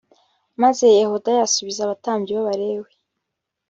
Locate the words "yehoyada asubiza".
0.99-1.79